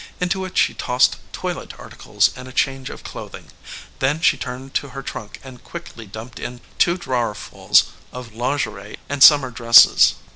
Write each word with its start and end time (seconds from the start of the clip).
Into 0.19 0.45
it 0.45 0.57
she 0.57 0.73
tossed 0.73 1.17
toilet 1.31 1.77
articles 1.79 2.31
and 2.35 2.47
a 2.47 2.51
change 2.51 2.89
of 2.89 3.03
clothing, 3.03 3.51
Then 3.99 4.19
she 4.19 4.35
turned 4.35 4.73
to 4.73 4.89
her 4.89 5.03
trunk 5.03 5.39
and 5.43 5.63
quickly 5.63 6.07
dumped 6.07 6.39
in 6.39 6.59
two 6.79 6.97
drawerfulls 6.97 7.83
of 8.11 8.33
lingerie 8.33 8.97
and 9.09 9.21
stammer 9.21 9.51
dresses. 9.51 10.15